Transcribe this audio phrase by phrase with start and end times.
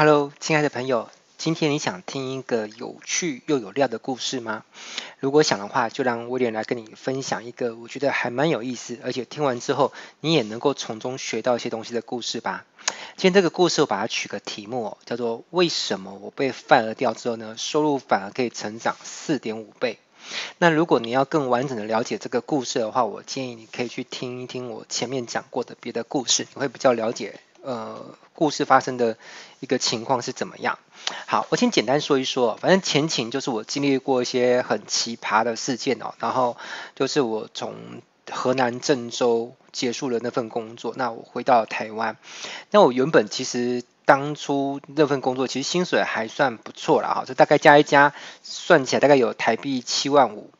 [0.00, 4.62] Hello，亲爱的朋友，今天你想听一个有趣又有料的故事吗？
[5.18, 12.64] 如果想的话，就让威廉来跟你分享一个我觉得还蛮有意思，而且听完之后你也能够从中学到一些东西的故事吧。
[13.16, 19.98] 今天这个故事我把它取个题目哦，叫做“为什么我被废了掉之后呢，收入反而可以成长四点五倍”。
[20.58, 27.40] 那如果你要更完整的了解这个故事的话，我建议你可以去听一听我前面讲过的别的故事，你会比较了解。
[27.62, 29.16] 呃，故事发生的
[29.60, 30.78] 一个情况是怎么样？
[31.26, 32.56] 好，我先简单说一说。
[32.60, 36.56] 反正前情就是我经历过一些很奇葩的事件哦，然后
[36.94, 37.74] 就是我从
[38.30, 42.16] 河南郑州结束了那份工作，那我回到台湾。
[42.70, 50.50] 那我原本其实当初那份工作其实薪水还算不错啦，哈，就大概加一加，算起来大概有台币七万五。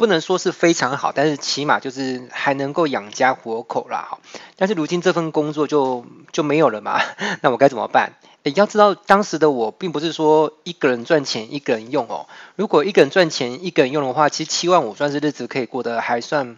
[0.00, 4.08] 不能说是非常好，但是起码就是还能够养家活口啦。
[4.10, 4.18] 哈，
[4.56, 6.98] 但是如今这份工作就就没有了嘛，
[7.42, 8.14] 那我该怎么办？
[8.42, 12.28] 你，要知道当时的我并不是说一个人赚钱一个人用哦。
[12.56, 16.56] 如果一个人赚钱一个人用的话，其实七万五算是日子可以过得还算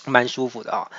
[0.06, 0.90] 蛮舒服的啊。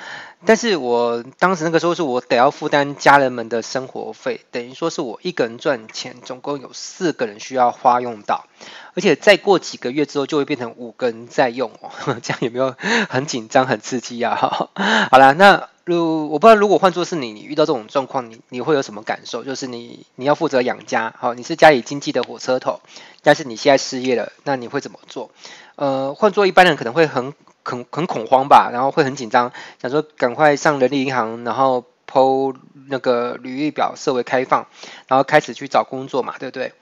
[0.44, 8.46] 但是我当时那个时候是我得要负担家人们的生活费，等于说是我一个人赚钱，总共有四个人需要花用到。
[8.94, 11.92] 而且再过几个月之后，就会变成五个人在用哦，
[12.22, 12.76] 这样有没有
[13.08, 14.36] 很紧张、很刺激啊？
[15.12, 19.44] 好啦，那如我不知道，如果换作是你，你遇到这种状况，你你会有什么感受？
[19.44, 22.82] 就是你你要负责养家，好，你是家里经济的火车头，
[23.24, 25.32] 但是你现在失业了，那你会怎么做？
[25.76, 32.54] 呃，换作一般人可能会很很很恐慌吧，然后会很紧张，想说赶快上人力银行，然后抛
[32.88, 34.68] 那个履历表设为开放，
[35.08, 36.74] 然后开始去找工作嘛，对不对？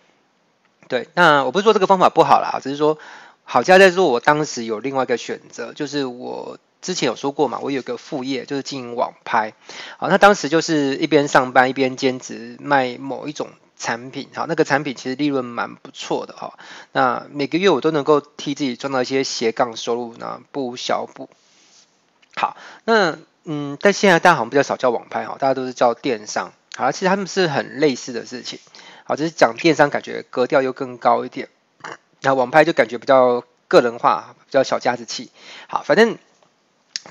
[0.88, 2.97] 对，那我不是说这个方法不好啦，只是说
[3.44, 9.53] 好家在说，我当时有另外一个选择，就是我之前有说过嘛，我有个副业就是经营网拍，
[9.97, 16.59] 好，那当时就是一边上班一边兼职卖某一种产品，哈，那个产品其实利润蛮不错的哈，
[16.91, 21.29] 那每个月我都能够替自己赚到一些斜杠收入呢，不小补。
[22.35, 28.59] 好，那嗯，但现在大家好像比较少叫网拍哈，大家都是叫电商，好，其实他们是很类似的事情。
[29.06, 31.50] 好，只是讲电商，感觉格调又更高一点。
[32.22, 35.31] 那网拍就感觉比较个人化，比较小家子气。
[35.68, 36.18] 好，反正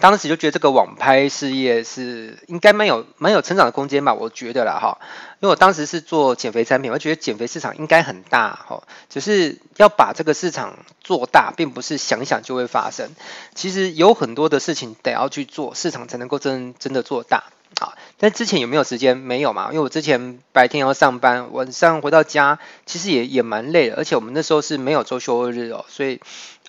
[0.00, 4.98] 当时就觉得这个网拍事业是应该蛮有蛮有成长的空间吧，我觉得啦哈。
[5.40, 8.82] 因为我当时是做减肥产品，我觉得减肥市场应该很大哈。
[9.08, 13.10] 只是要把这个市场做大，并不是想想就会发生。
[13.54, 17.44] 其实有很多的事情得要去做，市场才能够真真的做大。
[17.80, 19.16] 好，但之前有没有时间？
[19.16, 26.20] 没有嘛，因为我之前白天要上班，晚上回到家，其实也也蛮累的，而且我们那时候是没有周休日哦，所以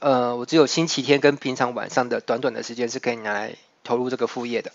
[0.02, 4.72] 呃，我只有星期天跟平常晚上的短短的时间是可以拿来投入这个副业的。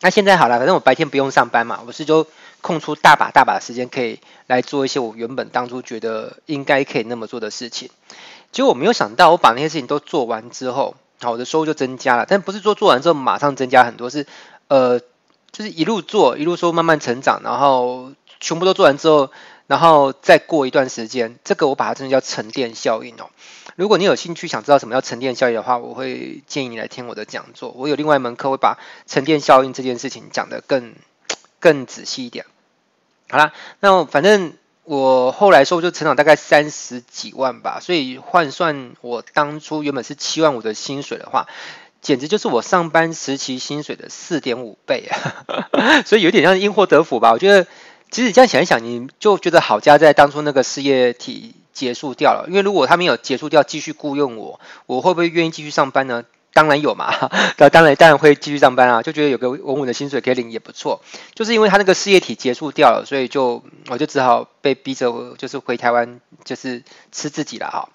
[0.00, 2.26] 那现在好了，反正我白天不用上班嘛，我是就
[2.60, 7.90] 空出大把大把的时间可以来做一些我原本当初觉得应该可以那么做的事情。
[8.52, 14.26] 结果我没有想到，我把那些事情都做完之后，好，我的收入就增加了，但不是说做完之后马上增加很多，是
[14.68, 15.00] 呃。
[15.54, 19.30] 就是一路做，一路说慢慢成长，然后全部都做完之后，
[19.68, 23.30] 然后再过一段时间，这个我把它真的叫沉淀效应哦。
[23.76, 27.70] 如果你有兴趣想知道什么叫沉淀效应的话，我会建议你来听我的讲座。
[27.70, 30.96] 我有另外一门课会把沉淀效应这件事情讲得更
[31.60, 32.46] 更仔细一点。
[33.30, 41.46] 好啦，那反正我后来收入就成长大概三十几万吧，所以换算我当初原本是七万五的薪水的话。
[42.04, 46.04] 简直就是我上班时期薪水的四点五倍啊！
[46.04, 47.32] 所以有点像因祸得福吧。
[47.32, 47.66] 我觉得，
[48.10, 52.44] 其实这样想一想，你就觉得好家在当初那个事业体结束掉了。
[52.48, 56.24] 因为如果他没有结束掉，继续雇佣我，我会不会愿意继续上班呢？
[56.52, 57.10] 当然有嘛，
[57.56, 61.00] 那 当然当然会继续上班啊，就觉得有个稳稳的薪水可以领也不错。
[61.34, 66.82] 就是因为他那个事业体结束掉了，所以就我就只好被逼着就是回台湾，就是
[67.12, 67.88] 吃自己了哈。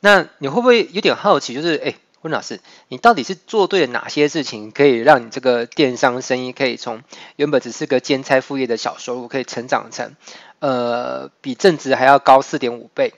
[0.00, 1.54] 那你会不会有点好奇？
[1.54, 1.84] 就是哎。
[1.86, 7.02] 诶温老师，你到底是做对了哪些事情，可以让你这个电商生意可以从
[7.36, 10.16] 原本只是个兼差副业的小收入，可以成长成
[10.58, 13.14] 呃比正职还要高四点五倍，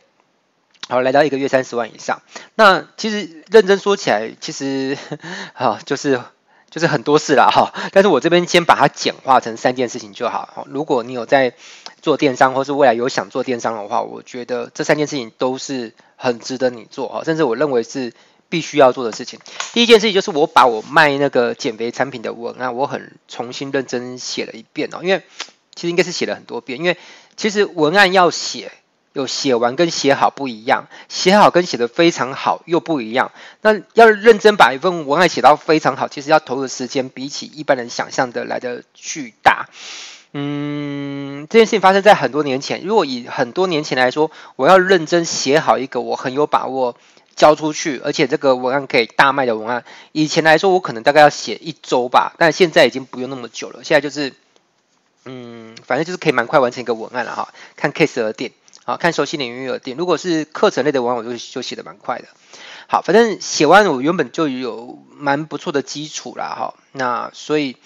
[0.88, 2.20] 好，来到一个月三十万以上？
[2.54, 4.96] 那其实认真说起来，其实
[5.54, 6.20] 好就是
[6.70, 7.72] 就是很多事啦哈。
[7.92, 10.66] 但是我这边先把它简化成三件事情就好。
[10.68, 11.54] 如果你有在
[12.02, 18.12] 做电商，或是未来有想做电商的话，我觉得这三件事情都是很值得你做哈，甚至我认为是。
[18.48, 19.38] 必须要做的事情，
[19.72, 25.22] 第一件事情就是我把我卖那个减肥产品的文案，我很重新认真写了一遍哦，因为
[25.74, 26.96] 其实应该是写了很多遍，因为
[27.36, 28.72] 其实文案要写，
[29.12, 33.32] 有写完跟写好不一样，写好跟写得非常好又不一样。
[33.60, 39.68] 那要认真把一份文案写到非常好，其实要投入的时间比起一般人想象的来得巨大。
[40.32, 42.82] 嗯，这件事情发生在很多年前。
[42.84, 46.96] 如果以很多年前来说，我要认真写好一个我很有把握
[47.38, 53.84] 交出去，而且这个文案可以大卖的文案，以前来说我可能大概要写一周吧，但现在已经不用那么久了。
[53.84, 54.34] 现在就是，
[55.24, 57.54] 嗯，反正就是可以蛮快完成一个文案了哈。
[57.76, 58.52] 看 case 而定，
[58.84, 59.96] 好，看熟悉领域而定。
[59.96, 62.26] 如果是课程类的文案，我就就写的蛮快的。
[62.88, 66.74] 好，反正写完我原本就有蛮不错的基础了哈。
[66.92, 67.76] 那所以。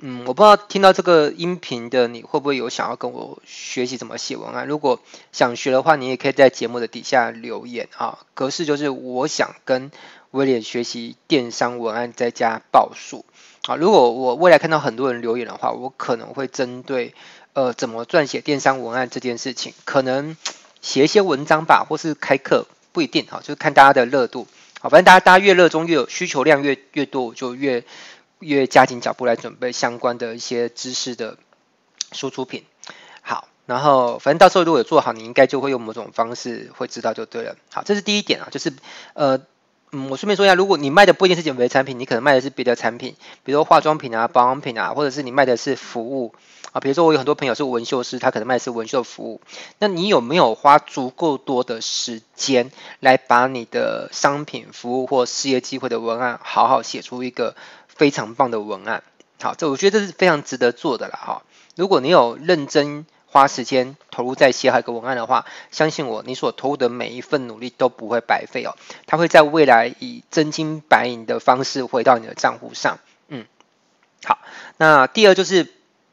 [0.00, 4.68] 嗯，我不知道听到这个音频的你会不会有想要跟我学习怎么写文案？
[4.68, 5.00] 如果
[5.32, 8.20] 想学的话，你也可以在节目的底下留言啊。
[8.34, 9.90] 格式就是我想跟
[10.30, 13.24] 威廉学习电商文案再加报数
[13.66, 13.74] 啊。
[13.74, 17.12] 如果我未来看到很多人留言的话，我可能会针对
[17.54, 20.36] 呃怎么撰写电商文案这件事情，可能
[20.80, 24.46] 写一些文章吧，或是开课，不一定哈，就是看大家的热度。
[24.78, 27.84] 好，反正大家大家越热衷，越有需求量越越多，我就越。
[28.40, 31.36] 越加紧脚步来准备相关的一些知识的
[32.12, 32.64] 输出品。
[33.20, 37.56] 好，然后反正到时候如果有做好，你应该就会用某种方式会知道就对了。
[37.70, 38.72] 好，这是第一点啊，就是
[39.14, 39.40] 呃
[39.90, 46.34] 嗯，我顺便说一下，如果你卖的不一定是减肥产品，你可能卖的是别的产品，比如说化妆品啊、保养品啊，或者是你卖的是服务
[46.72, 46.80] 啊。
[46.80, 49.40] 比如说我有很多朋友是纹绣师，他可能卖的是纹绣服务。
[49.78, 52.70] 那你有没有花足够多的时间
[53.00, 57.56] 来把你的商品、服务或事业机会的文案好好写出一个？
[57.98, 59.02] 非常棒的文案，
[59.42, 61.42] 好，这我觉得这是非常值得做的了哈。
[61.76, 73.00] 如果你有认真花时间投入在写好一个文案的话，相信我，你所投入的每一份努力都不会白费哦，它会在未来以真金白银的方式回到你的账户上。
[73.26, 73.44] 嗯，
[74.24, 74.38] 好，
[74.76, 75.66] 那第二就是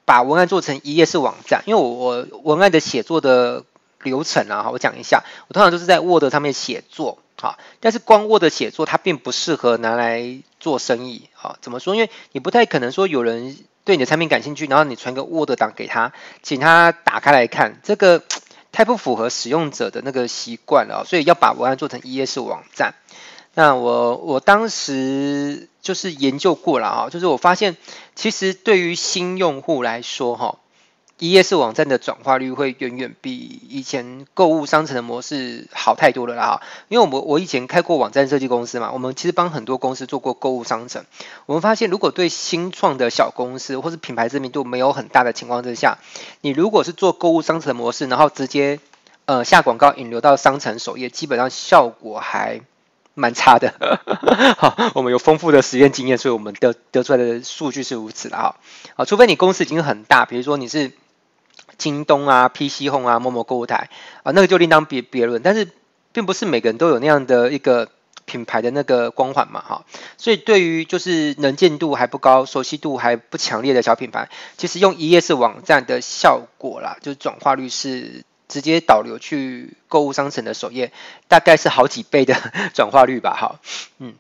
[0.06, 3.64] 把文案做成一页式网站，因为我我文案的写作的
[4.02, 7.20] 流程啊，我讲一下，我通常都是在 Word 上面写作。
[7.40, 11.30] 好，但是光 Word 写作它并不适合拿来做生意。
[11.34, 11.94] 好，怎么说？
[11.94, 18.24] 因为你不太可能说有人对你的产品感兴趣，然后你传个 Word 档给他，请他打开来看，这个
[18.72, 21.04] 太不符合使用者的那个习惯了。
[21.06, 22.96] 所以要把文案做成 ES 网站。
[23.54, 27.78] 那我我当时就是研究过了啊，就是我发现
[28.16, 30.58] 其实对于新用户来说，哈。
[31.18, 36.46] 一页式网站的转化率会远远比以前购物商城的模式好太多了啦！
[36.46, 41.06] 哈因为我们我以前开过网站设计公司嘛，我们其实帮很多公司做过购物商城。
[41.46, 46.00] 我们发现，如果对新创的小公司或是品牌知名度没有很大的情况之下，
[46.42, 48.82] 你如果是做购物商城模式，然后直接
[49.24, 52.60] 呃下广告引流到商城首页，基本上效果还
[53.14, 53.74] 蛮差的。
[54.60, 58.58] 好，我们有丰富的实验经验，所以我们得得出来的数据是如此的哈。
[58.98, 60.92] 啊，除非你公司已经很大，比如说你是。
[61.78, 63.90] 京东啊、PC Home 啊、某某购物台
[64.24, 65.42] 啊，那个就另当别别论。
[65.42, 65.70] 但是，
[66.12, 67.90] 并不是每个人都有那样的一个
[68.26, 69.86] 品牌的那个光环嘛，哈。
[70.18, 80.92] 所以，对于就是能见度还不高、熟悉度还不强烈的小品牌，其实用一页式网站的效果啦，就是转化率是直接导流去购物商城的首页，
[81.28, 82.36] 大概是好几倍的
[82.74, 83.60] 转化率吧，哈，
[84.00, 84.16] 嗯。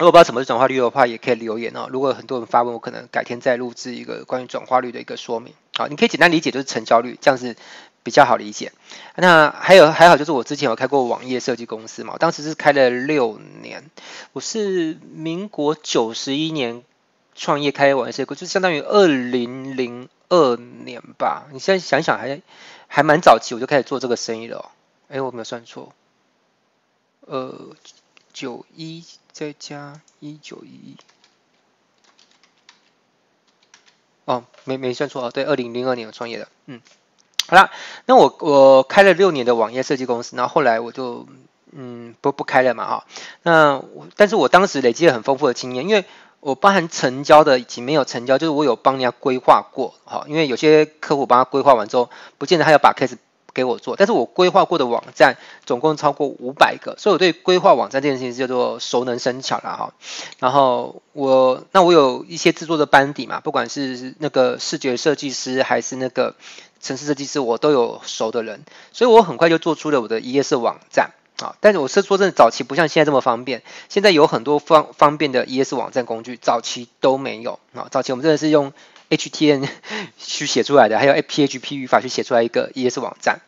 [0.00, 1.86] 如果不知道什么是转化率的话，也可以留言哦。
[1.90, 5.52] 如果很多人发问，我可能改天再录制一个关于转化率的一个说明。
[5.76, 7.54] 好，你可以简单理解就是成交率，这样子
[8.02, 8.72] 比较好理解。
[9.14, 13.90] 那还有还好，就是我之前有开过网页设计公司嘛，当时是开了六年。
[14.32, 16.82] 我是民国九十一年
[17.34, 21.46] 创业开网页设计公司，就相当于二零零二年吧。
[21.52, 22.40] 你现在想想还
[22.86, 24.64] 还蛮早期，我就开始做这个生意了哦。
[25.10, 25.92] 哎，我没有算错，
[27.26, 27.54] 呃。
[28.32, 30.96] 九一再加一九一一，
[34.24, 36.80] 哦，没没算错啊，对，二零零二年我创业的，嗯，
[37.48, 37.70] 好啦，
[38.06, 41.26] 那我我开了六年的网页设计公司，然后后来我就
[41.72, 43.06] 嗯不不开了嘛哈，
[43.42, 46.04] 那我但是我当时累积了很丰富的经验，因为
[46.40, 53.16] 我包含成交的以及没有成交，就是我有帮人家规划过，哈，因为有些客户帮他规划完之后，不见得他要把 case。
[53.52, 59.92] 给我做，但是我规划过的网站总共超过五百个，所以我对规划网站这件事情叫做熟能生巧了哈。
[60.38, 66.34] 然后我那我有一些制作的班底嘛，不管是那个视觉设计师还是那个
[66.80, 71.56] 城市设计师，我都有熟的人，所以我很快就做出了我的一页式网站啊。
[71.60, 77.88] 但是我是说真的，早期不像现在这么方便，现在有很多方方便的一页式网站工具，早期都没有啊。
[77.90, 78.72] 早期我们真的是用。
[79.10, 79.68] HTN
[80.18, 83.40] 去写出来的，还有 PHP 语法去写出来一个 ES 网站，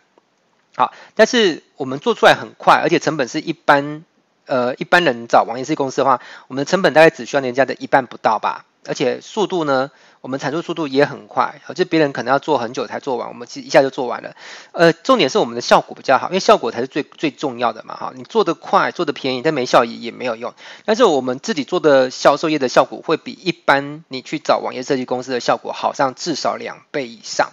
[0.76, 4.04] 好，但是我们做出来很快，而且成本是一般
[4.46, 9.90] 呃一般人找网页设计公司的话，我们的成本大概只需要人家的一半不到吧，而且速度呢，
[10.22, 14.36] 我们产出速度也很快，就别人可能要做很久才做完，我们其实一下就做完了。
[14.70, 20.54] 呃，重点是我们的效果比较好，因为效果才是最最重要的嘛，哈，你做得快，做得便宜，但没效益也没有用。
[20.84, 27.50] 但是我们自己做的销售业的效果会比一般你去找网页设计公司的效果好上至少两倍以上。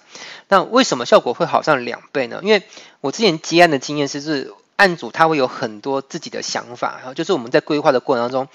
[0.48, 2.40] 那为什么效果会好上两倍呢？
[2.44, 2.62] 因为
[3.02, 8.48] 我之前接案的经验是，是案主他会有很多自己的想法，然后就是我们在规划的过程当中。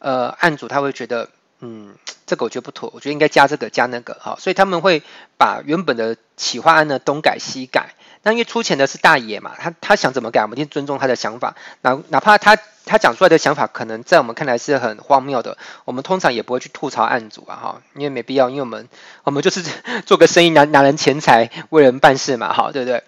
[0.00, 1.28] 呃，案主他会觉得，
[1.60, 1.94] 嗯，
[2.26, 5.02] 这个我觉得不妥，我觉得应该加这个加那个，哈，所以他们会
[5.36, 7.94] 把原本的企划案呢东改西改。
[8.22, 11.54] 那因为出钱的是大爷嘛，他他想怎么改，我们一定尊重他的想法。
[11.80, 18.88] 哪哪怕他他讲出来的想法可能在我们看来是很荒谬的，我们通常也不会去吐槽案主啊，哈，因为没必要，因为我们
[19.24, 19.62] 我们就是
[20.04, 23.02] 做个生意拿拿人钱财为人办事嘛，哈，对不对？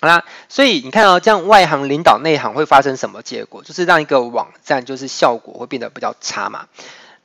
[0.00, 3.62] 好啦，所以你看到、哦、这样外行领导内行会发生什么结果？
[3.62, 6.66] 就是让一个网站就是效果会变得比较差嘛。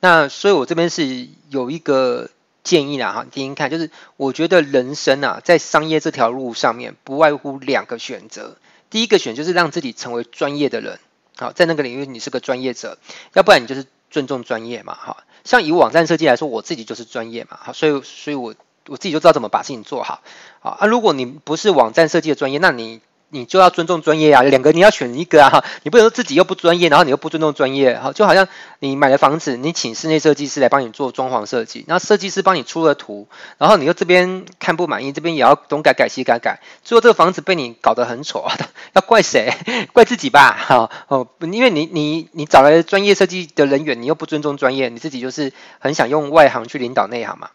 [0.00, 2.30] 那所以我这边是有一个
[2.64, 8.56] 建议啦，哈，听听看，就是我觉得人生啊，在商业这条路上面，不外乎两个选择。
[8.90, 10.98] 第一个选就是让自己成为专业的人，
[11.36, 12.98] 好，在那个领域你是个专业者，
[13.34, 15.24] 要不然你就是尊重专业嘛，哈。
[15.44, 18.54] 像以网站设计来说，我自己就是专业嘛，好，所以所以我。
[18.90, 20.22] 我自己就知道怎么把事情做好，
[20.60, 20.86] 好啊。
[20.86, 24.42] 如果你不是网站设计的专业，那你你就要尊重专业啊。
[24.42, 38.56] 两个你要选一个啊，你不能说自己又不专业，然后你又不尊重专业，好，就好像你买了房子，你请室内设计师来帮你做装潢设计，然后设计师帮你出了图，然后你又这边看不满意，这边也要东改改西改改，最后这个房子被你搞得很丑啊，
[38.94, 39.52] 要怪谁？
[39.92, 47.50] 怪自己吧，哈哦，因为你你你找来专业设计的人员，你又不尊重专业，你自己就是很想用外行去领导内行嘛。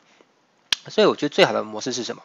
[0.88, 2.22] 所以我觉得最好的模式是什么？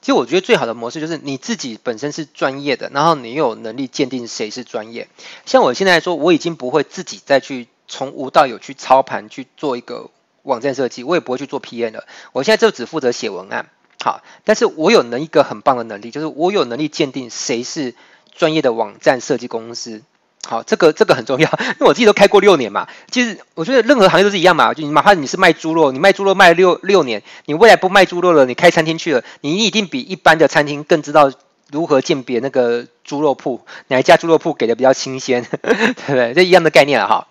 [0.00, 5.08] 其实我觉得最好的模式就是你自己本身是专业的，然后你有能力鉴定谁是专业。
[5.46, 10.10] 像我现在说，我已经不会自己再去从无到有去操盘去做一个
[10.42, 12.04] 网站设计，我也不会去做 PM 了。
[12.32, 13.68] 我现在就只负责写文案，
[14.04, 17.94] 好，但是我有能一个很棒的能力，就是我有能力鉴定谁是
[18.32, 20.02] 专业的网站设计公司。
[20.46, 22.86] 好，这个这个很重要，因为我自己都开过六年嘛。
[23.10, 31.32] 其实我觉得任何行业都是一样嘛，就你哪怕你是卖猪肉，你卖猪肉卖六六年，你未来不卖猪肉了，你开餐厅去了，你一定比一般的餐厅更知道
[31.72, 36.32] 如何鉴别那个猪肉铺，哪一家猪肉铺给的比较新鲜， 对不对？
[36.32, 37.26] 这一样的概念了哈。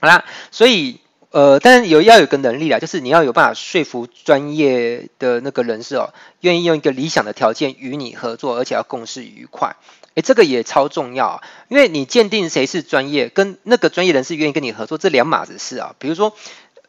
[0.00, 9.76] 好啦，所以呃，但是有要有个能力啦，就是你要有办法说服专业的那个人士哦，愿意用一个理想的条件与你合作，而且要共事愉快。
[10.14, 15.94] 诶，这个也超重要啊，因为你鉴定谁是专业，跟那个专业人士愿意跟你合作，这两码子事啊。
[15.98, 16.34] 比如说。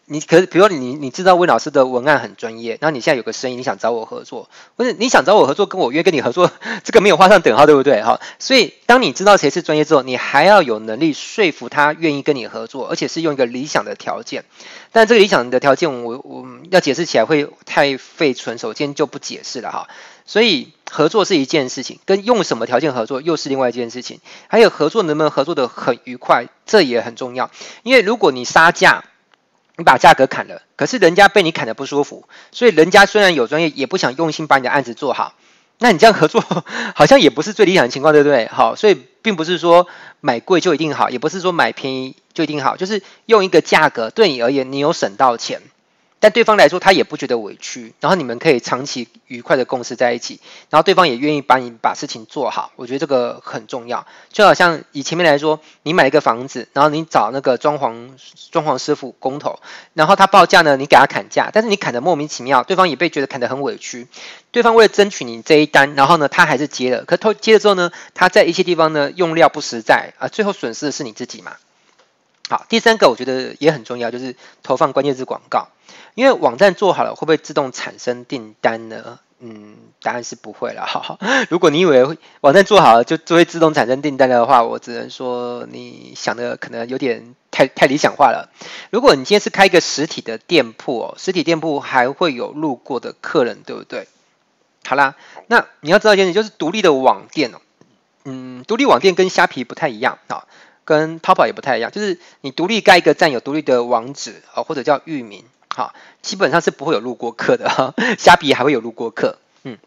[0.08, 6.52] 你可，比如说你你知道温老师的文案很专业，然后你现在有个生意，你想找我合作，不是你想找我合作，跟我约跟你合作，
[6.84, 8.04] 这个没有画上等号，对不对？
[8.04, 14.46] 哈，所以当你知道谁是专业之后，你还要有能力说服他愿意跟你合作，而且是用一个理想的条件。
[14.92, 19.88] 但这个理想的条件我，我要解释起来会太费唇舌，今天就不解释了哈。
[20.26, 24.20] 所以合作是一件事情，跟用什么条件合作又是另外一件事情。
[24.48, 27.52] 还有合作能不能合作得很愉快，这也很重要。
[27.84, 29.04] 因为如果你杀价，
[29.78, 35.34] 你把价格砍了，可是人家被你砍得不舒服，所以人家虽然有专业，也不想用心把你的案子做好。
[35.78, 36.42] 那你这样合作
[36.96, 38.48] 好像也不是最理想的情况，对不对？
[38.48, 39.88] 好，所以并不是说
[40.22, 45.62] 买贵就一定好，也不是说买便宜就一定好，就是用一个价格对你而言，你有省到钱。
[46.20, 50.40] 但对方来说，他也不觉得委屈，然后你们可以长期愉快的共事在一起，
[50.72, 54.08] 然后对方也愿意帮你把事情做好，我觉得这个很重要。
[54.32, 58.10] 就好像以前面来说，你买一个房子，然后你找那个装潢
[58.52, 59.60] 装潢师傅工头，
[59.94, 64.08] 然后他报价呢，你给他砍价，但是你砍得莫名其妙，对方也被觉得砍得很委屈。
[64.52, 71.58] 对方为了争取你这一单，然后呢，他还是接了，可他接了之后呢，他在一些地方呢用料不实在啊，最后损失的是你自己嘛。
[72.50, 75.68] 好，第三个我觉得也很重要，就是投放关键字广告。
[76.14, 79.20] 因为网站做好了，会不会自动产生订单呢？
[79.40, 80.86] 嗯，答案是不会了。
[80.86, 81.18] 哈，
[81.50, 88.50] 如果你以为网站做好了就就会自动产生订单的话，我只能说你想的可能有点太太理想化了。
[88.92, 94.08] 如果你今天是开一个实体的店铺哦，实体店铺还会有路过的客人，对不对？
[94.86, 95.16] 好啦，
[95.48, 97.60] 那你要知道一件事，就是独立的网店哦，
[98.24, 100.46] 嗯，独立网店跟虾皮不太一样啊，
[100.86, 105.44] 跟淘宝也不太一样，就是你独立盖一个站，有独立的网址啊，或者叫域名。
[105.76, 109.78] 好，基本上是不会有路过客的哈，虾皮还会有路过客，嗯，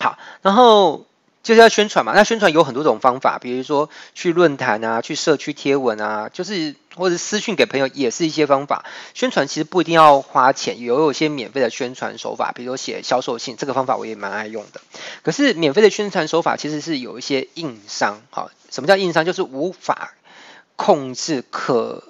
[0.00, 1.06] 好，然后
[1.44, 8.84] 就是要宣传嘛，那宣传有很多种方法，比如说去论坛啊，去社区贴文啊，就是或者私讯给朋友也是一些方法。
[9.14, 14.80] 宣传其实不一定要花钱，有有些免费的宣传手法，比如说写销售信，这个方法我也蛮爱用的。
[15.22, 19.24] 可是免费的宣传手法其实是有一些硬伤，好，什么叫硬伤？
[19.24, 20.12] 就是无法
[20.80, 22.02] 控制可。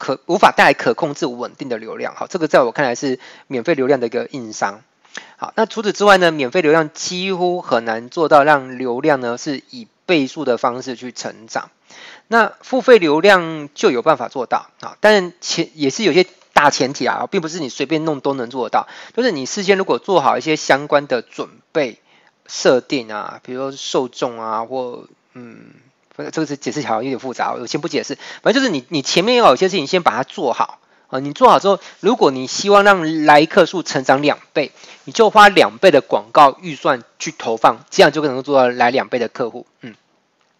[0.00, 2.14] 可无法带来可控制稳定的流量。
[2.14, 4.80] 好，这个在我看来是免费流量的一个硬伤。
[5.36, 11.70] 好，那除此之外呢，免费流量几乎很难做到让流量呢是以倍数的方式去成长。
[12.28, 16.24] 那付费流量就有办法做到啊，但前也是有些
[16.54, 18.88] 大前提啊，并不是你随便弄都能做得到。
[19.14, 21.98] 就是你事先如果做好一些相关的准备
[22.46, 25.74] 设定啊，比如说受众啊，或嗯，
[26.30, 28.18] 这个是解释起来有点复杂，我先不解释。
[28.42, 34.72] 反正就是你你前面要有些事情先把它做好啊，你做好之后，如果你希望让来客数成长两倍，
[35.04, 39.94] 你就花两倍的广告预算去投放，这样就可能做到来两倍的客户，嗯。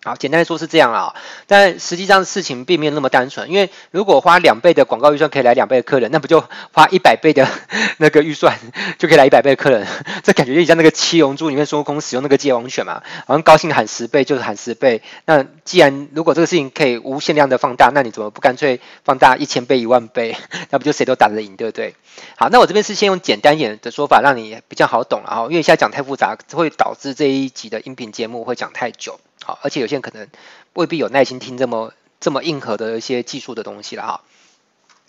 [0.02, 1.14] 好，简单来说是这样啊，
[1.46, 6.42] 但实际上事情并没有那么单纯，因为如果花两倍的广告预算可以来两倍的客人，那不就
[6.72, 7.46] 花一百倍的
[7.98, 8.58] 那个预算
[8.98, 9.86] 就可以来一百倍的客人？
[10.24, 15.02] 这感觉就像那个七龙珠里面孙悟空使用那个界王拳嘛，好像高兴喊十倍就是喊十倍。
[15.26, 20.34] 那既然如果这个事情可以无限量的放大，那你怎么不干脆放大一千倍、一万倍？
[20.70, 21.94] 那不就谁都打得赢，对不对？
[22.36, 29.20] 好，那我这边是先用简单一点的说法，让你比较好懂了哈，因为现在讲太复杂，会导致这一集的音频节目会讲太久。
[29.62, 30.28] 而且有些人可能
[30.74, 34.20] 未必有耐心听这么这么硬核的一些技术的东西了哈。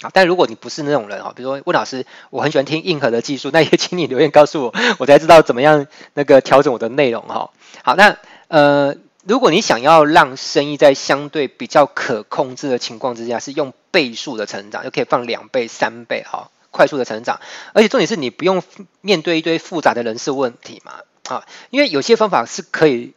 [0.01, 7.51] 好，但如果你不是那种人哈，比如说温老师，我很喜欢听硬核的技术，那也请你留言告诉我，我才知道怎么样那个调整我的内容哈。
[7.83, 8.17] 好，那
[8.47, 17.39] 呃，如果你想要让生意在相对比较可控制的情况之下，是用倍数的成长，就可以放两倍、三倍哈，快速的成长，
[17.73, 18.63] 而且重点是你不用
[19.01, 20.93] 面对一堆复杂的人事问题嘛
[21.27, 23.13] 啊，因为有些方法是可以。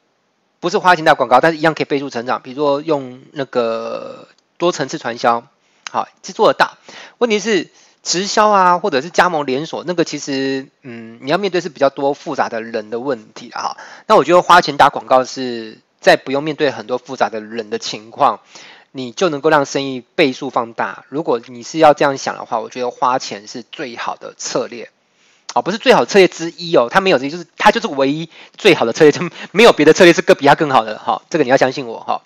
[0.64, 2.40] 不是花钱打广告，但是一样可以倍数成长。
[2.40, 5.46] 比如说用那个多层次传销，
[5.90, 6.78] 好，是做得到。
[7.18, 7.68] 问题是
[8.02, 13.60] 直销啊，或者是加盟连锁，那个其实，嗯，你要面对是比较多复杂的人的问题啊。
[13.60, 18.40] 哈，那我觉得花钱打广告是在不用面对很多复杂的人的情况，
[18.90, 21.04] 你就能够让生意倍数放大。
[21.10, 24.88] 如果你是要这样想的话，我觉得花钱是最好的策略。
[25.54, 29.20] 哦，不是最好的策略之一哦，它没有之一，就是它就是唯一最好的策略，就
[29.52, 31.22] 没有别的策略是更比它更好的哈、哦。
[31.30, 32.20] 这个你要相信我哈、哦。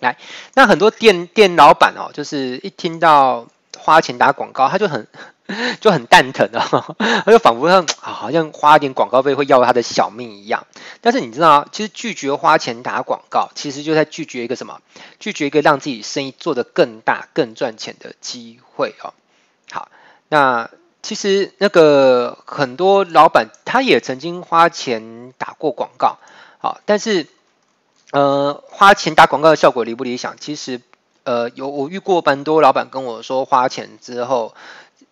[0.00, 0.16] 来，
[0.54, 3.46] 那很多店店老板哦，就是一听到
[3.76, 5.06] 花钱打广告，他就很
[5.80, 10.66] 就很蛋疼哦，他就仿佛像好像花一点广告费会要他的小命一样。
[11.00, 14.80] 但是你知道，其实拒绝花钱打广告，其实就在拒绝一个什么？
[15.20, 19.14] 拒绝一个让自己生意做得更大、更赚钱的机会哦。
[19.70, 19.88] 好，
[20.28, 20.68] 那。
[21.00, 26.18] 其实那个很多老板他也曾经花钱打过广告，
[26.58, 27.26] 好，但是
[28.10, 30.36] 呃花钱打广告的效果理不理想？
[30.38, 30.80] 其实
[31.22, 34.54] 呃有我遇过蛮多老板跟我说花钱之后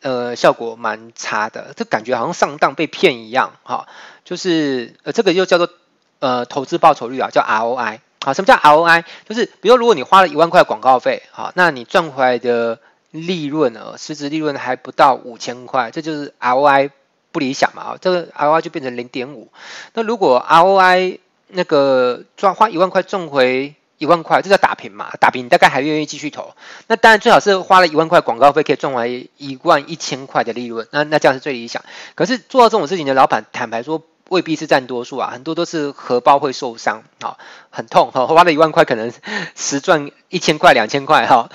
[0.03, 3.87] 呃效果蛮差的，这感觉好像上当被骗一样，哈，
[4.25, 5.71] 就是呃这个又叫做
[6.19, 9.05] 呃投资报酬率啊，叫 ROI，好，什么叫 ROI？
[9.29, 12.81] 就是比如如果你花了一万块广告费，好，那你赚回来的。
[13.11, 16.91] 利润呢，实质利润还不到五千块，这就是 ROI
[17.33, 19.49] 不理想嘛啊，这个 ROI 就变成零点五。
[19.95, 25.13] 那如果 ROI 那个赚花一万块赚回一万块，这叫打平嘛？
[25.21, 26.55] 打平你大概还愿意继续投。
[26.87, 31.83] 那当然最好是花了一万块广告费可以赚回一万一千块的利润，那那这样是最理想。
[32.15, 37.39] 可是做到这种事情的老板，坦白说未必是占多数啊，很多都是荷包会受伤啊，
[37.71, 39.13] 很痛哈，花了一万块可能
[39.55, 41.49] 实赚一千块两千块哈。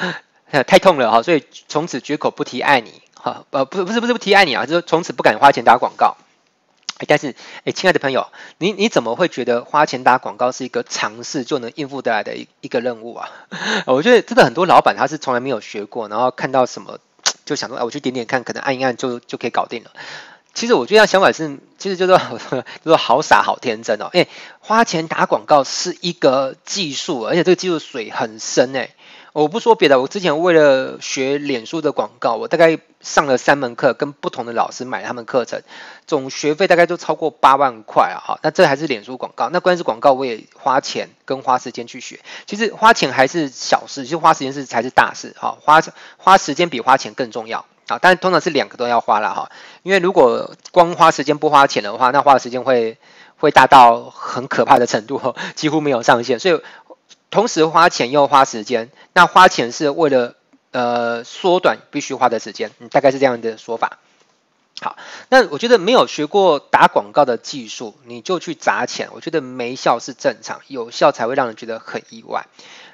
[0.51, 6.17] 太痛了哈，所以从此绝口不提爱你哈，呃，不是不是不是不提爱你啊，就是从此不敢花钱打广告。
[7.07, 7.35] 但是，
[7.65, 8.27] 哎，亲爱的朋友，
[8.59, 13.27] 你你怎么会觉得花钱打广告是一个尝试就能应付得来的一一个任务啊？
[13.87, 16.99] 我觉得真的很多老板他是从来没有学过，然后看到什么
[17.43, 19.89] 就想说，哎，我去点点看，可能按一按就就可以搞定了。
[20.53, 22.13] 其实我觉得想法是，其实就是
[22.85, 24.09] 就是好傻好天真哦。
[24.13, 24.27] 哎，
[24.59, 28.91] 花钱打广告是一个技术，而且这个技术水很深哎。
[29.33, 35.61] 我不说别的，我之前为了学脸书的广告，我大概上了三门课，跟不同的老师买他们课程，
[36.05, 38.19] 总学费大概都超过八万块啊！
[38.19, 42.19] 哈，那这还是脸书广告，那关键是广告我也花钱跟花时间去学。
[42.45, 45.33] 其实花钱还是小事，其实花时间是才是大事。
[45.39, 45.81] 哈，花
[46.17, 47.99] 花时间比花钱更重要啊！
[48.01, 49.49] 但是通常是两个都要花了哈，
[49.83, 52.97] 因为如果光花时间不花钱的话，那花的时间会
[53.37, 56.61] 会大到很可怕的程度，几乎没有上限，所以。
[57.31, 60.35] 同时花钱又花时间，那花钱是为了
[60.71, 63.97] 呃缩短必须花的时间，嗯，大概是这样的说法。
[64.81, 64.97] 好，
[65.29, 72.47] 那我觉得没有学过打广告的技术，你就去砸钱，我觉得没效是正常，有效才会让人觉得很意外。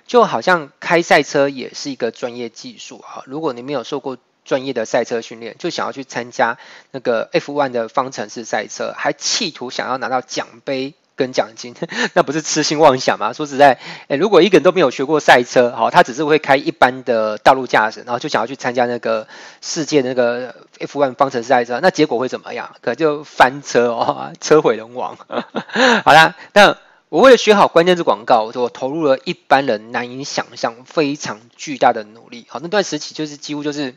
[0.06, 6.58] 就好像开赛车也是一个专业技术啊，如果你没有受过专业的赛车训练，就想要去参加
[6.92, 10.94] 那个 F1 的方程式赛车，还企图想要拿到奖杯。
[11.18, 11.76] 跟奖金，
[12.14, 13.34] 那不是痴心妄想吗？
[13.34, 19.28] 说实在，诶，如果一个人都没有学过赛车，好，他只是会开一般的道路驾驶，然后就想要去参加那个
[19.60, 22.74] 世界那个 F1 方程式赛车，那结果会怎么样？
[22.80, 25.18] 可能就翻车哦，车毁人亡。
[26.06, 26.78] 好啦，那
[27.10, 32.46] 我为了学好关键字广告，我投入了一般人难以想象非常巨大的努力。
[32.48, 33.96] 好，那段时期就是几乎就是。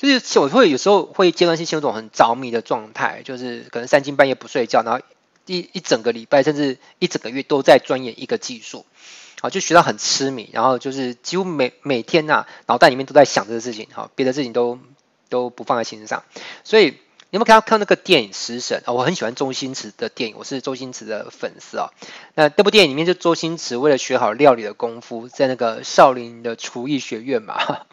[0.00, 5.00] 就是我会有时候会阶段性陷入一种很着迷的状态，就是可能三更半夜不睡觉，然后
[5.48, 8.84] 一一整个礼拜甚至一整个月都在钻研一个技术，
[9.40, 14.78] 好，就学到很痴迷，然后就是几乎每每天呐、脑袋里面都在想这个事情，好，别的事情都
[15.30, 16.22] 都不放在心上。
[16.64, 16.84] 所以
[17.30, 18.92] 你有没有看到看那个电影《食神》啊？
[18.92, 21.90] 我很喜欢周星驰的电影，我是周星驰的粉丝啊。
[22.34, 27.86] 那这部电影里面就周星驰为了学好料理的功夫，在那个少林的厨艺学院嘛，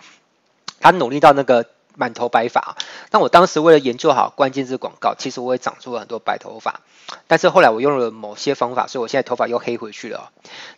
[0.79, 1.74] 他努力到那个。
[1.95, 2.77] 满头白发，
[3.09, 6.81] 但我当时为了研究好关键字广告，其实我也长出了很多白头发。
[7.27, 10.31] 但是后来我用了某些方法，所以我现在头发又黑回去了。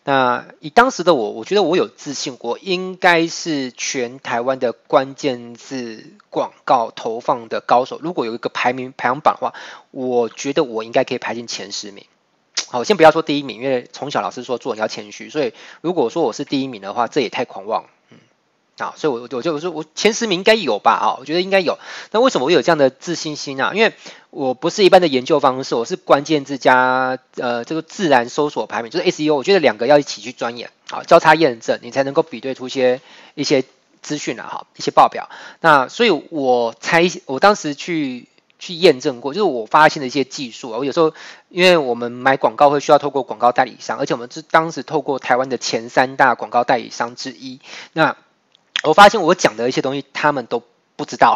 [0.04, 8.00] 那以当时的我，我觉得我有自信，我应该是全台湾的关键字广告投放的高手。
[8.02, 9.54] 如果有一个排名排行榜的话，
[9.92, 12.06] 我觉得我应该可以排进前十名。
[12.70, 17.86] 好，先不要说第一名，因为从小老师说做人要谦虚，所以如果说我是第一名的话，这也太狂妄。
[18.78, 20.92] 啊，所以我，我我就我说我前十名应该有吧？
[20.92, 21.80] 啊，我觉得应该有。
[22.12, 23.74] 那为什么我有这样的自信心啊？
[23.74, 23.94] 因为
[24.30, 29.34] 我不是一般的研究方式，我是关键字加呃这个自然搜索排名，就是 SEO。
[29.34, 33.02] 我觉得两个要一起去钻研，啊，交叉验证，你才能够比对出一些
[33.34, 33.64] 一些
[34.04, 35.28] 资讯啊，哈，一些报表。
[35.60, 38.28] 那所以我猜，我当时去
[38.60, 40.78] 去验证过，就是我发现的一些技术啊。
[40.78, 41.16] 我有时候
[41.50, 47.60] 因为我们买广告会需要透过广告代理商，而且我们是当时透过台湾的前三大广告代理商之一，
[47.94, 48.16] 那。
[48.84, 50.62] 我发现我讲的一些东西，他们都
[50.96, 51.36] 不知道。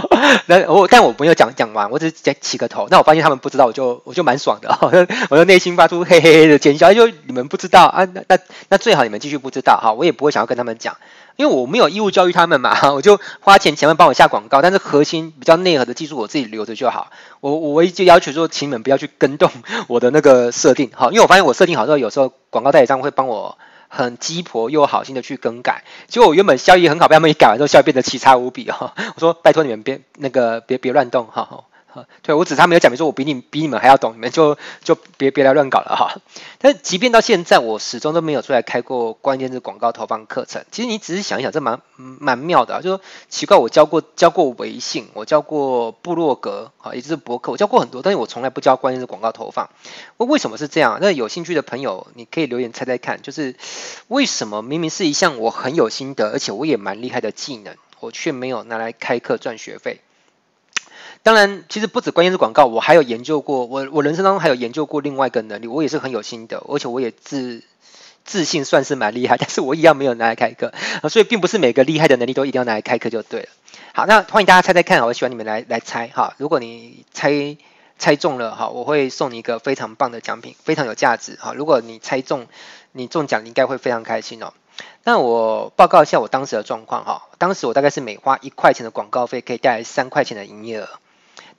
[0.46, 2.86] 那我但我没有讲讲完，我只是在起个头。
[2.90, 4.78] 那我发现他们不知道，我就我就蛮爽的。
[5.28, 8.04] 我就内心发出嘿嘿嘿的尖叫，就你们不知道啊？
[8.12, 10.96] 那那那最好你们继续不知道哈，我也不会想要跟他们讲，
[11.36, 12.76] 因为我没有义务教育他们嘛。
[12.92, 17.10] 我就花钱请他们帮我下广告，但是核心比较内核的技术我自己留着就好。
[17.40, 19.50] 我我唯一就要求说，请你们不要去跟动
[19.88, 23.58] 我的那个设定，好，因为我发现我设定好之后，有时候广告代理商会帮我。
[23.94, 28.94] 很鸡婆又好心的去更改，结果我原本效益很好，被他们一改完之后，效益变得奇差无比哈。
[29.14, 31.64] 我说拜托你们别那个别别乱动哈。
[32.22, 36.20] 对，我只是他没有讲明说，我比你比你们还要懂，你们就就别别来乱搞了哈。
[36.58, 40.64] 但即便到现在，我始终都没有出来开过关键字广告投放课程。
[40.70, 42.80] 其实你只是想一想，这蛮蛮妙的啊。
[42.80, 49.68] 就说奇怪，我教过教过微信，我教过部落格啊，也就是博客，我教过很多，但是我从来不教关键字广告投放。
[50.16, 50.98] 为为什么是这样？
[51.00, 53.54] 那有兴趣的朋友，你可以留言猜猜看，就是
[54.08, 60.00] 为什么明明是一项我很有心得，而且我也蛮厉害的技能，我却没有拿来开课赚学费？
[61.24, 67.62] 当然，其实不止关键是广告，我还有研究过，我我人生当中还有研究过另外一个能力，我也是很有心得，而且我也自
[68.24, 70.72] 自信算是蛮厉害，但是我一样没有拿来开课，
[71.08, 73.48] 所以并不是每个厉害的能力都一定要拿来开课就对了。
[73.94, 77.56] 好，那欢迎大家猜猜看，我喜欢你们来来猜哈，如果你猜
[77.98, 81.54] 猜中了哈，我会送你一个非常棒的奖品，非常有价值哈。
[81.54, 82.48] 如果你猜中，
[82.90, 84.52] 你中奖你应该会非常开心哦。
[85.04, 90.88] 那我报告一下我当时的状况哈，当时我大概是每花一块钱的广告费可以带来三块钱的营业额。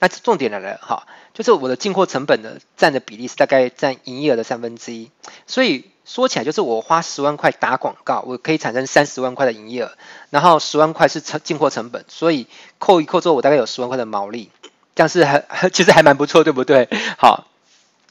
[0.04, 5.10] 那重点来了哈，就是我的进货成本呢，占的比例是大概占营业额的三分之一，
[5.48, 9.94] 所以说起来就是我花十万块打广告，我可以产生三十万块的营业额，
[10.30, 12.48] 然后十万块是成进货成本，所以
[12.80, 14.50] 扣一扣之后，我大概有十万块的毛利，
[14.94, 16.90] 这样是还 其实还蛮不错，对不对？
[17.18, 17.48] 好，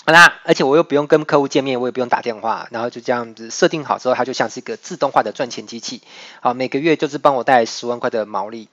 [0.04, 6.02] 好啦，而且我又不用跟客户见面，我也不用打电话，然后就这样子设定好之后，它就像是一个自动化的赚钱机器，
[6.40, 8.68] 好，每个月就是帮我带十万块的毛利。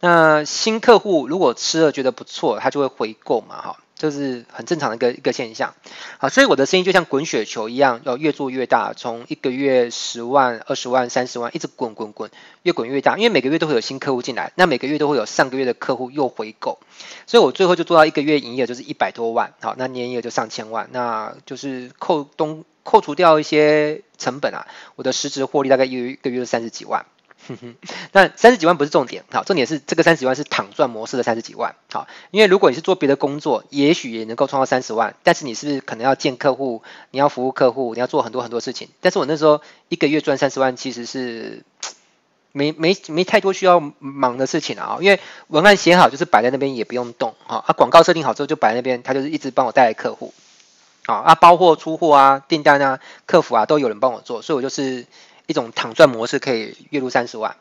[0.00, 5.72] 那新客户如果吃了觉得不错，他就会回购嘛，哈，就是很正常的一个一个现象。
[6.18, 12.30] 好，所以我的生意就像滚雪球一样，要越做越大，从一个月十万、二十万、三十万，一直滚滚滚，
[12.64, 13.16] 越滚越大。
[13.16, 16.78] 因为每个月都会有新客户进来，那每个月都会有上个月的客户又回购，
[17.26, 27.06] 所以我最后就做到一个月营业额就是一百多万，好，那年营业额就上千万，那就是扣东扣除掉一些成本啊，我的实质获利大概一一个月三十几万。
[27.48, 27.74] 哼哼，
[28.12, 41.62] 那三十几万不是重点，好，重点是这个三十几万是躺赚模式的三十几万，好，因为如果你是做别的工作，也许也能够创造三十万，但是你是不是可能要见客户，你要服务客户，你要做很多很多事情，但是我那时候一个月赚三十万，其实是
[42.52, 50.32] 没没没太多需要忙的事情啊，因为文案写好就是摆在那边也不用动，哈，啊，广告设定好之后就摆在那边，他就是一直帮我带来客户，
[51.06, 55.06] 啊，啊，包货出货啊，订单啊，客服啊都有人帮我做，所以我就是。
[55.46, 57.56] 一种躺赚模式可以月入三十万。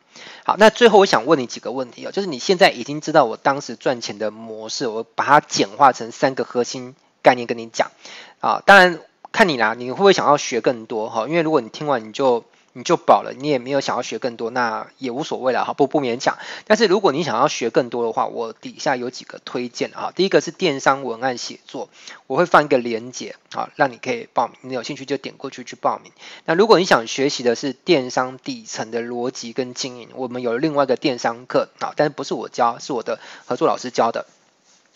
[0.46, 7.91] 好，那最后我想问你几个问题哦，就是你现在已经知道我当时赚钱的模式，我把它简化成三个核心概念跟你讲
[8.39, 8.62] 啊。
[8.65, 9.00] 当然，
[9.32, 11.28] 看你啦，你会不会想要学更多哈？
[11.28, 16.39] 因为如果你听完你就你就饱了，你也没有想要学更多，那也无所谓了哈，不不勉强。
[16.65, 20.12] 但是如果你想要学更多的话，我底下有几个推荐哈。
[20.15, 21.89] 第一个是电商文案写作，
[22.25, 24.57] 我会放一个链接啊，让你可以报名。
[24.62, 26.12] 你有兴趣就点过去去报名。
[26.45, 34.25] 那如果你想学习的是电商底层的逻辑跟经营，我们有另外一个电商课啊，但是不是我教，是我的合作老师教的。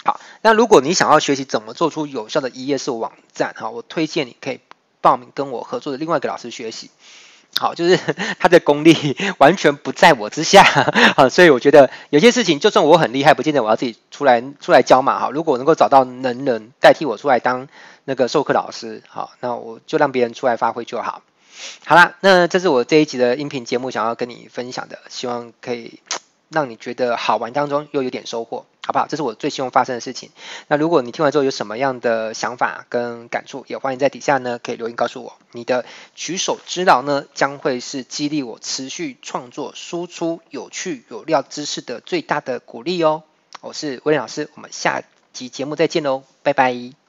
[0.04, 4.60] 好，那如果你想要学习怎么做出有效的一页式网站哈，我推荐你可以
[5.00, 6.90] 报名跟我合作的另外一个老师学习。
[7.56, 7.98] 好，就是
[8.40, 10.64] 他的功力完全不在我之下，
[11.16, 15.30] 啊，所以我觉得有些事情，就算我很厉害，不见得我要自己出来出来教嘛，哈。
[15.32, 17.68] 如果能够找到能人代替我出来当
[18.06, 21.24] 那个授课老师，好，那我就让别人出来发挥就好。
[21.86, 26.00] 好啦，那这是我这一集的音频节目想要跟你分享的，希望可以
[26.50, 28.66] 让你觉得好玩当中又有点收获。
[28.88, 29.06] 好不好？
[29.06, 30.30] 这是我最希望发生的事情。
[30.70, 35.34] 那如果你听完之后有什么样的想法跟感触，也欢迎在底下呢可以留言告诉我。
[35.52, 35.84] 你的
[36.16, 43.24] 举手之劳呢，将会是激励我持续创作、输出有趣有料知识的最大的鼓励哦。
[43.60, 47.07] 我是威廉老师，我们下集节目再见喽，拜拜。